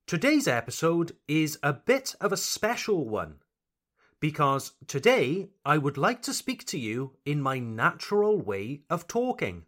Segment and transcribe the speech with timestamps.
[0.07, 3.37] Today's episode is a bit of a special one
[4.19, 9.65] because today I would like to speak to you in my natural way of talking.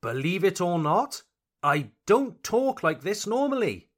[0.00, 1.20] Believe it or not,
[1.62, 3.90] I don't talk like this normally.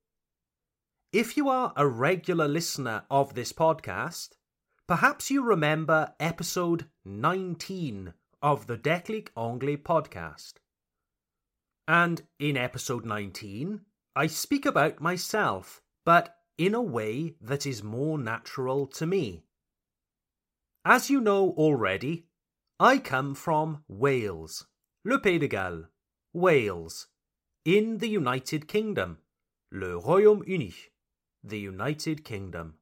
[1.12, 4.30] If you are a regular listener of this podcast,
[4.88, 8.12] perhaps you remember episode 19
[8.42, 10.54] of the Déclic Anglais podcast.
[11.86, 13.82] And in episode 19,
[14.14, 19.44] I speak about myself, but in a way that is more natural to me.
[20.84, 22.26] As you know already,
[22.78, 24.66] I come from Wales,
[25.04, 25.86] Le Pays de Galles,
[26.32, 27.06] Wales,
[27.64, 29.18] in the United Kingdom,
[29.70, 30.74] Le Royaume-Uni,
[31.42, 32.74] the United Kingdom.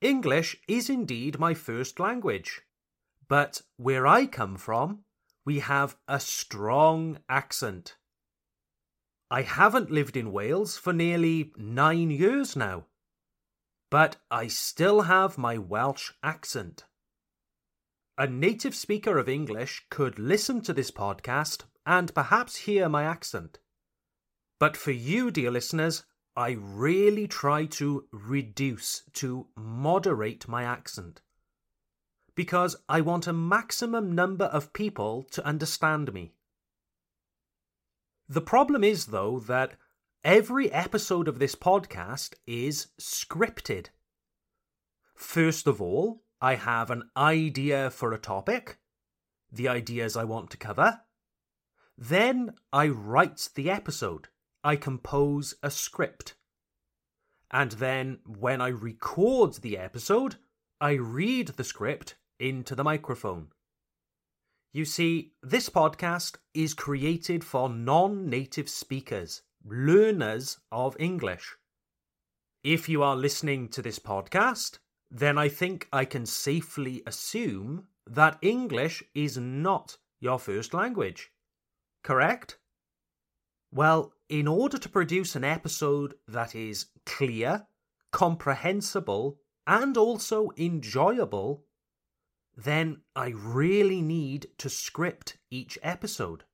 [0.00, 2.62] English is indeed my first language,
[3.28, 5.04] but where I come from,
[5.44, 7.96] we have a strong accent.
[9.30, 12.86] I haven't lived in Wales for nearly nine years now,
[13.90, 16.84] but I still have my Welsh accent.
[18.16, 23.58] A native speaker of English could listen to this podcast and perhaps hear my accent.
[24.60, 26.04] But for you, dear listeners,
[26.36, 31.20] I really try to reduce, to moderate my accent.
[32.34, 36.32] Because I want a maximum number of people to understand me.
[38.28, 39.74] The problem is, though, that
[40.24, 43.88] every episode of this podcast is scripted.
[45.14, 48.78] First of all, I have an idea for a topic,
[49.52, 51.02] the ideas I want to cover.
[51.96, 54.28] Then I write the episode.
[54.64, 56.34] I compose a script.
[57.50, 60.36] And then when I record the episode,
[60.80, 63.48] I read the script into the microphone.
[64.76, 71.56] You see, this podcast is created for non native speakers, learners of English.
[72.62, 74.76] If you are listening to this podcast,
[75.10, 81.30] then I think I can safely assume that English is not your first language.
[82.04, 82.58] Correct?
[83.72, 87.66] Well, in order to produce an episode that is clear,
[88.12, 91.64] comprehensible, and also enjoyable,
[92.56, 96.44] then I really need to script each episode.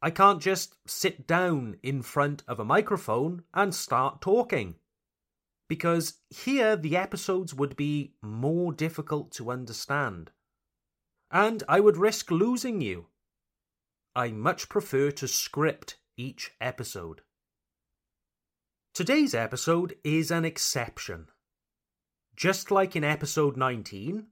[0.00, 4.76] I can't just sit down in front of a microphone and start talking.
[5.68, 10.30] Because here the episodes would be more difficult to understand.
[11.30, 13.06] And I would risk losing you.
[14.14, 17.22] I much prefer to script each episode.
[18.94, 21.26] Today's episode is an exception.
[22.36, 24.26] Just like in episode 19,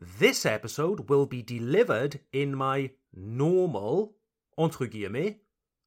[0.00, 4.14] this episode will be delivered in my normal,
[4.56, 5.40] entre guillemets,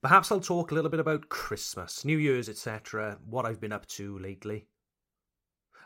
[0.01, 3.85] perhaps I'll talk a little bit about Christmas, New Year's, etc., what I've been up
[3.87, 4.67] to lately.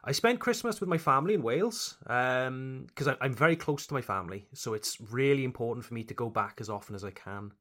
[0.03, 4.01] I spent Christmas with my family in Wales because um, I'm very close to my
[4.01, 7.51] family, so it's really important for me to go back as often as I can,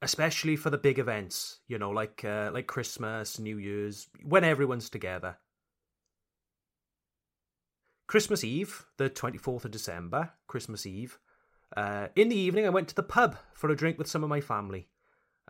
[0.00, 4.88] especially for the big events, you know, like uh, like Christmas, New Year's, when everyone's
[4.88, 5.36] together.
[8.06, 11.18] Christmas Eve, the 24th of December, Christmas Eve,
[11.76, 14.30] uh, in the evening, I went to the pub for a drink with some of
[14.30, 14.88] my family,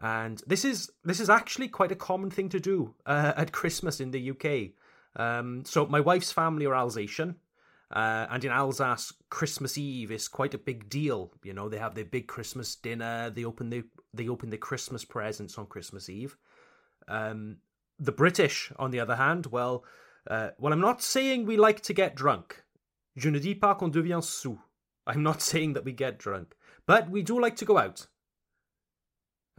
[0.01, 4.01] and this is this is actually quite a common thing to do uh, at Christmas
[4.01, 4.71] in the UK.
[5.17, 7.37] Um, so my wife's family are Alsatian,
[7.91, 11.33] uh, and in Alsace, Christmas Eve is quite a big deal.
[11.43, 13.31] You know, they have their big Christmas dinner.
[13.31, 13.85] They open the
[14.15, 16.37] they open their Christmas presents on Christmas Eve.
[17.09, 17.57] Um,
[17.99, 19.85] the British, on the other hand, well,
[20.31, 22.63] uh, well, I'm not saying we like to get drunk.
[23.17, 24.59] Je ne dis pas qu'on devient sous.
[25.07, 26.55] I'm not saying that we get drunk,
[26.87, 28.07] but we do like to go out.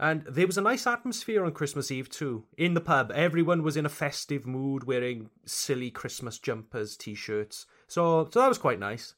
[0.00, 2.46] And there was a nice atmosphere on Christmas Eve too.
[2.56, 7.66] In the pub, everyone was in a festive mood, wearing silly Christmas jumpers, t-shirts.
[7.86, 9.14] So, so that was quite nice.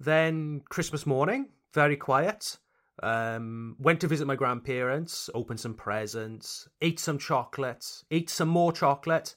[0.00, 2.56] Then Christmas morning, very quiet.
[3.02, 8.72] Um, went to visit my grandparents, opened some presents, ate some chocolate, ate some more
[8.72, 9.36] chocolate.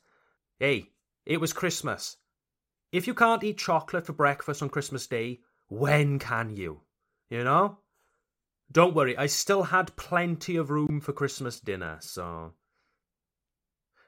[0.58, 0.86] Hey,
[1.26, 2.16] it was Christmas.
[2.94, 6.80] If you can't eat chocolate for breakfast on Christmas Day, when can you?
[7.30, 7.80] You know?
[8.72, 12.54] Don't worry, I still had plenty of room for Christmas dinner, so.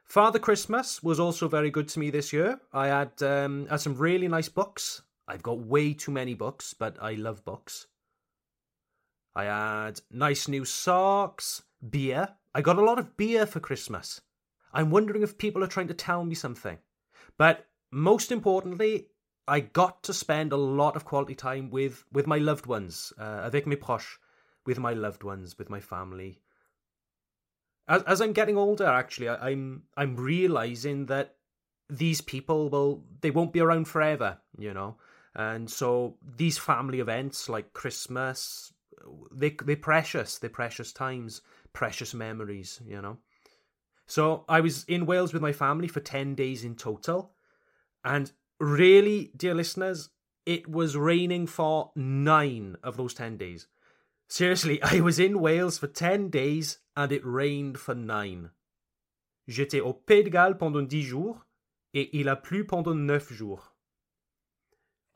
[0.05, 2.59] Father Christmas was also very good to me this year.
[2.71, 5.01] I had, um, had some really nice books.
[5.27, 7.87] I've got way too many books, but I love books.
[9.33, 12.27] I had nice new socks, beer.
[12.53, 14.21] I got a lot of beer for Christmas.
[14.73, 16.77] I'm wondering if people are trying to tell me something.
[17.37, 19.07] But most importantly,
[19.47, 23.41] I got to spend a lot of quality time with with my loved ones, uh,
[23.43, 24.19] avec mes proches,
[24.65, 26.39] with my loved ones, with my family.
[27.87, 31.35] As as I'm getting older, actually, I, I'm I'm realizing that
[31.89, 34.97] these people will they won't be around forever, you know,
[35.35, 38.73] and so these family events like Christmas,
[39.31, 41.41] they they're precious, they're precious times,
[41.73, 43.17] precious memories, you know.
[44.07, 47.33] So I was in Wales with my family for ten days in total
[48.03, 50.09] and really, dear listeners,
[50.45, 53.67] it was raining for nine of those 10 days.
[54.31, 58.51] Seriously, I was in Wales for 10 days and it rained for nine.
[59.49, 61.45] J'étais au Pays de Galles pendant 10 jours
[61.93, 63.73] et il a plu pendant 9 jours.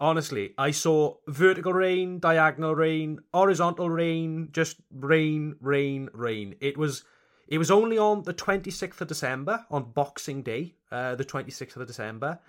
[0.02, 6.56] Honestly, I saw vertical rain, diagonal rain, horizontal rain, just rain, rain, rain.
[6.60, 7.06] It was
[7.48, 11.88] it was only on the 26th of December, on Boxing Day, uh, the 26th of
[11.88, 12.40] December,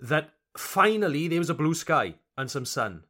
[0.00, 3.04] that finally there was a blue sky and some sun.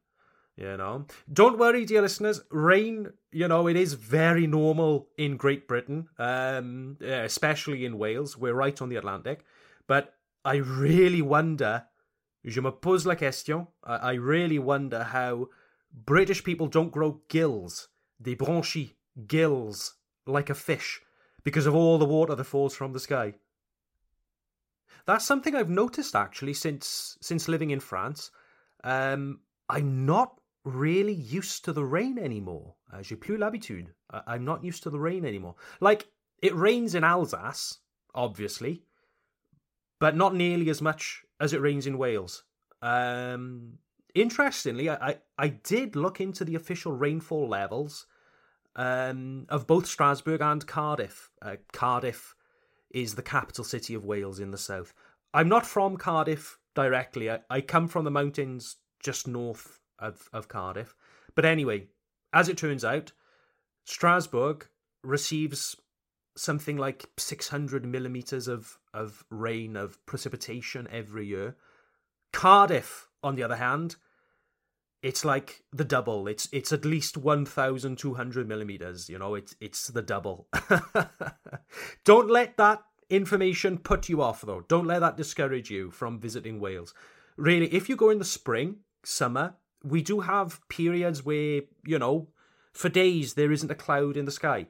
[0.59, 2.41] You know, don't worry, dear listeners.
[2.51, 8.37] Rain, you know, it is very normal in Great Britain, um, especially in Wales.
[8.37, 9.45] We're right on the Atlantic.
[9.87, 11.85] But I really wonder,
[12.45, 15.47] je me pose la question, I really wonder how
[15.93, 17.87] British people don't grow gills,
[18.21, 18.95] des branchies,
[19.27, 19.93] gills,
[20.27, 20.99] like a fish,
[21.45, 23.33] because of all the water that falls from the sky.
[25.05, 28.31] That's something I've noticed actually since since living in France.
[28.83, 29.39] Um,
[29.69, 32.75] I'm not really used to the rain anymore.
[32.91, 33.93] Uh, j'ai plus l'habitude.
[34.09, 35.55] I'm not used to the rain anymore.
[35.79, 36.07] Like
[36.41, 37.79] it rains in Alsace,
[38.13, 38.83] obviously,
[39.99, 42.43] but not nearly as much as it rains in Wales.
[42.81, 43.77] Um,
[44.15, 48.07] interestingly, I, I, I did look into the official rainfall levels
[48.75, 51.29] um, of both Strasbourg and Cardiff.
[51.41, 52.35] Uh, Cardiff
[52.91, 54.93] is the capital city of Wales in the south.
[55.33, 57.29] I'm not from Cardiff directly.
[57.29, 60.95] I, I come from the mountains just north of, of Cardiff.
[61.35, 61.87] But anyway,
[62.33, 63.11] as it turns out,
[63.85, 64.67] Strasbourg
[65.03, 65.75] receives
[66.35, 71.55] something like 600 millimeters of, of rain, of precipitation every year.
[72.31, 73.95] Cardiff, on the other hand,
[75.01, 76.27] it's like the double.
[76.27, 79.09] It's it's at least one thousand two hundred millimeters.
[79.09, 80.47] You know, it's it's the double.
[82.05, 84.61] Don't let that information put you off, though.
[84.67, 86.93] Don't let that discourage you from visiting Wales.
[87.37, 92.27] Really, if you go in the spring, summer, we do have periods where you know,
[92.73, 94.67] for days there isn't a cloud in the sky.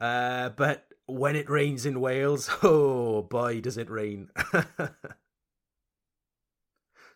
[0.00, 4.28] Uh, but when it rains in Wales, oh boy, does it rain!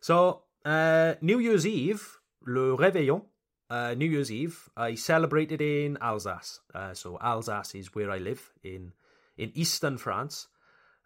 [0.04, 3.22] So, uh, New Year's Eve, le réveillon,
[3.70, 6.60] uh, New Year's Eve, I celebrated in Alsace.
[6.74, 8.92] Uh, so Alsace is where I live in
[9.38, 10.48] in eastern France,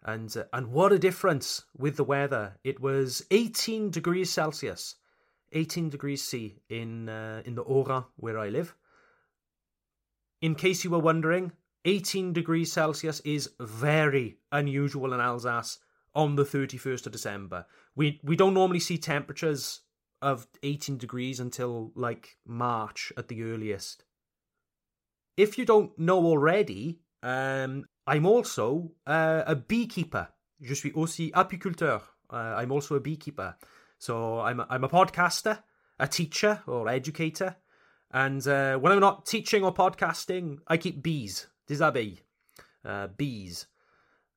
[0.03, 2.57] and uh, and what a difference with the weather!
[2.65, 4.95] It was 18 degrees Celsius,
[5.51, 8.75] 18 degrees C in uh, in the Haut-Rhin where I live.
[10.41, 11.51] In case you were wondering,
[11.85, 15.79] 18 degrees Celsius is very unusual in Alsace
[16.15, 17.65] on the 31st of December.
[17.95, 19.81] We we don't normally see temperatures
[20.21, 24.03] of 18 degrees until like March at the earliest.
[25.37, 30.27] If you don't know already, um, I'm also uh, a beekeeper.
[30.61, 32.01] Je suis aussi apiculteur.
[32.29, 33.55] Uh, I'm also a beekeeper.
[33.99, 35.61] So I'm a, I'm a podcaster,
[35.99, 37.55] a teacher or educator.
[38.11, 42.19] And uh, when I'm not teaching or podcasting, I keep bees, des abeilles,
[42.83, 43.67] uh, bees.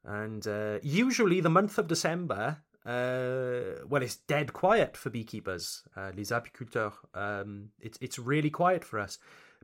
[0.04, 6.10] And uh, usually the month of December uh, well, it's dead quiet for beekeepers, uh,
[6.16, 6.92] les apiculteurs.
[7.14, 9.18] Um, it's it's really quiet for us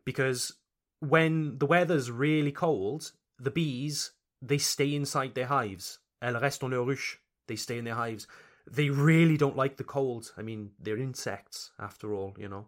[0.04, 0.52] because
[1.00, 5.98] when the weather's really cold, the bees they stay inside their hives.
[6.22, 7.16] Elles restent dans leur ruche.
[7.48, 8.28] They stay in their hives.
[8.70, 10.32] They really don't like the cold.
[10.36, 12.66] I mean, they're insects after all, you know.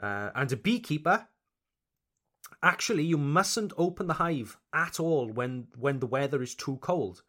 [0.00, 1.26] Uh, and a beekeeper,
[2.62, 7.22] actually, you mustn't open the hive at all when when the weather is too cold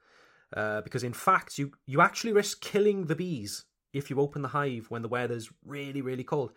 [0.55, 4.49] uh, because in fact you you actually risk killing the bees if you open the
[4.49, 6.51] hive when the weather's really really cold.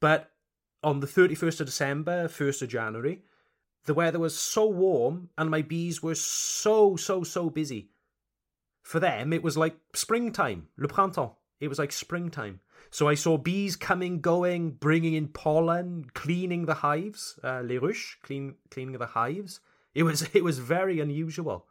[0.00, 0.30] But
[0.82, 3.24] on the 31st of December, 1st of January,
[3.86, 7.90] the weather was so warm and my bees were so so so busy.
[8.82, 11.34] For them, it was like springtime, le printemps.
[11.60, 12.60] It was like springtime.
[12.90, 18.16] So I saw bees coming, going, bringing in pollen, cleaning the hives, uh, les ruches,
[18.22, 19.60] clean, cleaning the hives.
[19.94, 21.66] It was it was very unusual.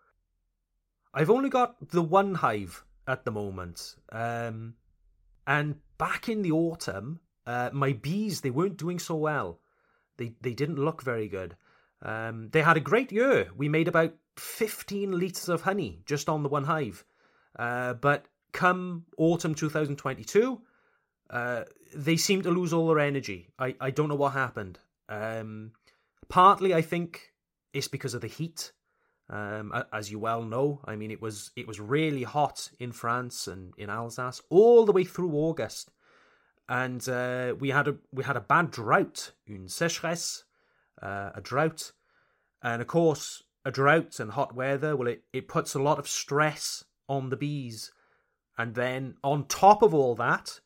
[1.13, 3.95] I've only got the one hive at the moment.
[4.11, 4.75] Um,
[5.47, 9.59] and back in the autumn, uh, my bees they weren't doing so well.
[10.17, 11.55] They they didn't look very good.
[12.01, 13.49] Um, they had a great year.
[13.55, 17.05] We made about fifteen liters of honey just on the one hive.
[17.57, 20.61] Uh, but come autumn 2022,
[21.29, 21.63] uh,
[21.95, 23.49] they seem to lose all their energy.
[23.59, 24.79] I, I don't know what happened.
[25.09, 25.71] Um,
[26.29, 27.33] partly, I think
[27.73, 28.71] it's because of the heat.
[29.29, 33.45] Um, as you well know, I mean, it was it was really hot in France
[33.47, 35.91] and in Alsace all the way through August,
[36.69, 40.43] and uh, we had a we had a bad drought, une sécheresse,
[41.01, 41.91] uh, a drought,
[42.63, 44.95] and of course, a drought and hot weather.
[44.95, 47.91] Well, it it puts a lot of stress on the bees,
[48.57, 50.61] and then on top of all that,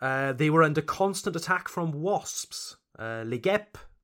[0.00, 3.42] uh, they were under constant attack from wasps, uh, les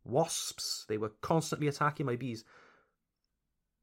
[0.04, 0.84] wasps.
[0.88, 2.44] They were constantly attacking my bees.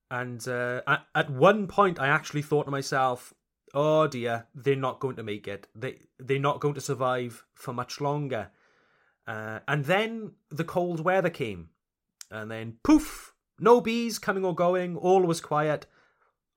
[0.09, 3.33] And uh, at, at one point, I actually thought to myself,
[3.73, 5.67] "Oh dear, they're not going to make it.
[5.73, 8.51] They they're not going to survive for much longer."
[9.25, 11.69] Uh, and then the cold weather came,
[12.29, 13.30] and then poof,
[13.61, 14.97] no bees coming or going.
[14.97, 15.85] All was quiet.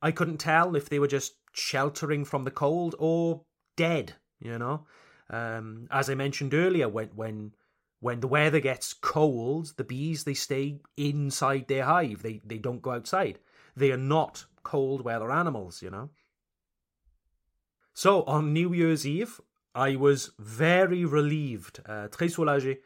[0.02, 3.42] I couldn't tell if they were just sheltering from the cold or
[3.76, 4.14] dead.
[4.40, 4.86] You know,
[5.30, 7.52] um, as I mentioned earlier, when when
[8.00, 12.22] when the weather gets cold, the bees they stay inside their hive.
[12.22, 13.38] They they don't go outside.
[13.76, 16.10] They are not cold weather animals, you know.
[17.92, 19.40] So on New Year's Eve,
[19.74, 22.78] I was very relieved, uh, très soulagé,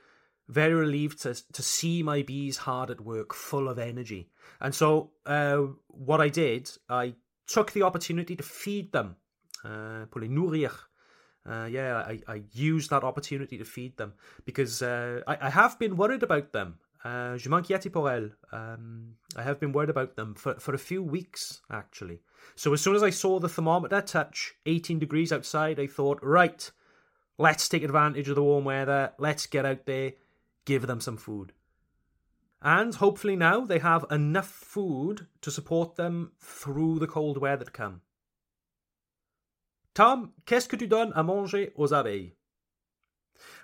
[0.49, 4.31] very relieved to to see my bees hard at work, full of energy.
[4.61, 7.15] And so uh, what I did, I
[7.47, 9.17] took the opportunity to feed them,
[9.65, 10.07] uh.
[11.49, 14.13] Uh, yeah, I, I used that opportunity to feed them
[14.45, 16.79] because uh, I, I have been worried about them.
[17.05, 18.31] Uh, je m'inquiète pour.
[18.53, 22.21] Um, I have been worried about them for, for a few weeks, actually.
[22.55, 26.71] So as soon as I saw the thermometer touch 18 degrees outside, I thought, right,
[27.39, 29.13] let's take advantage of the warm weather.
[29.19, 30.13] Let's get out there,
[30.69, 31.53] give them some food.
[32.61, 37.71] And hopefully now they have enough food to support them through the cold weather to
[37.71, 38.03] come.
[39.95, 42.35] Tom, qu'est-ce que tu donnes à manger aux abeilles?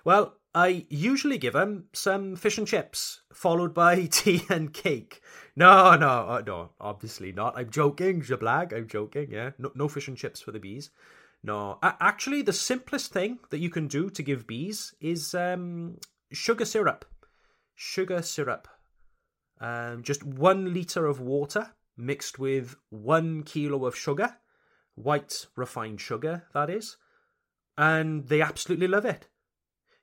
[0.03, 5.21] Well, I usually give them some fish and chips, followed by tea and cake.
[5.55, 7.57] No, no, uh, no, obviously not.
[7.57, 9.51] I'm joking, je blague, I'm joking, yeah.
[9.57, 10.89] No, no fish and chips for the bees.
[11.43, 15.97] No, actually, the simplest thing that you can do to give bees is um,
[16.31, 17.05] sugar syrup.
[17.75, 18.67] Sugar syrup.
[19.59, 24.37] Um, just one litre of water mixed with one kilo of sugar
[24.95, 26.97] white refined sugar, that is,
[27.77, 29.27] and they absolutely love it.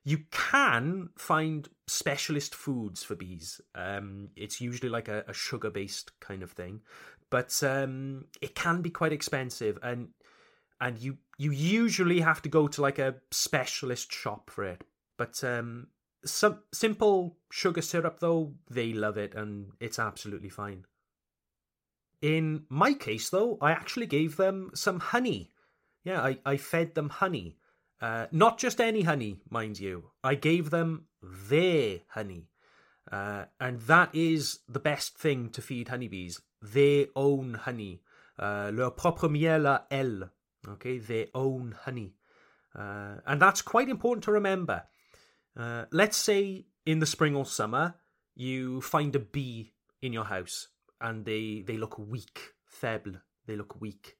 [0.05, 3.61] You can find specialist foods for bees.
[3.73, 6.81] Um, it's usually like a, a sugar based kind of thing,
[7.29, 9.79] but um, it can be quite expensive.
[9.81, 10.09] And
[10.79, 14.83] and you you usually have to go to like a specialist shop for it.
[15.17, 15.87] But um,
[16.25, 20.85] some simple sugar syrup though, they love it and it's absolutely fine.
[22.21, 25.51] In my case though, I actually gave them some honey.
[26.03, 27.57] Yeah, I, I fed them honey.
[28.01, 30.11] Uh, not just any honey, mind you.
[30.23, 32.47] I gave them their honey.
[33.11, 36.41] Uh, and that is the best thing to feed honeybees.
[36.61, 38.01] Their own honey.
[38.37, 40.29] Uh, leur propre miel à elles.
[40.67, 42.15] Okay, their own honey.
[42.73, 44.83] Uh, and that's quite important to remember.
[45.57, 47.95] Uh, let's say in the spring or summer,
[48.35, 50.67] you find a bee in your house
[50.99, 54.17] and they, they look weak, faible, they look weak.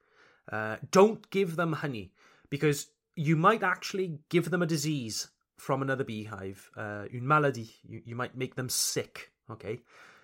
[0.51, 2.11] Uh, don't give them honey
[2.49, 7.75] because you might actually give them a disease from another beehive, uh, une maladie.
[7.87, 9.81] You, you might make them sick, okay?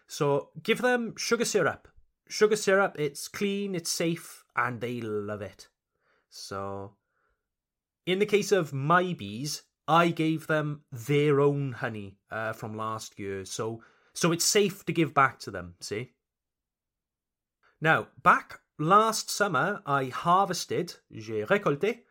[0.08, 1.88] So give them sugar syrup.
[2.28, 5.68] Sugar syrup, it's clean, it's safe, and they love it.
[6.30, 6.94] So,
[8.06, 13.18] in the case of my bees, I gave them their own honey uh, from last
[13.18, 13.82] year, so
[14.14, 15.74] so it's safe to give back to them.
[15.82, 16.12] See.
[17.82, 22.02] Now, back last summer, I harvested, j'ai récolté,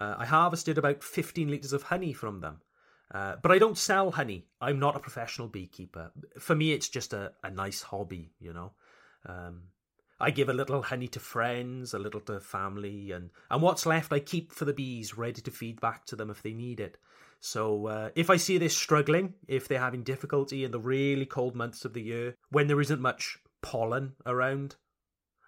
[0.00, 2.62] uh, I harvested about 15 litres of honey from them.
[3.12, 4.46] Uh, but I don't sell honey.
[4.60, 6.10] I'm not a professional beekeeper.
[6.38, 8.72] For me, it's just a, a nice hobby, you know.
[9.26, 9.62] Um,
[10.18, 14.12] I give a little honey to friends, a little to family, and, and what's left
[14.12, 16.98] I keep for the bees, ready to feed back to them if they need it.
[17.40, 21.54] So uh, if I see this struggling, if they're having difficulty in the really cold
[21.54, 24.76] months of the year, when there isn't much pollen around,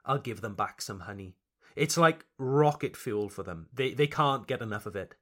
[0.05, 1.37] I'll give them back some honey.
[1.77, 3.69] It's like rocket fuel for them.
[3.73, 5.15] They they can't get enough of it.